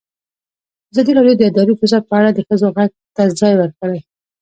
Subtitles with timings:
[0.91, 3.99] ازادي راډیو د اداري فساد په اړه د ښځو غږ ته ځای ورکړی.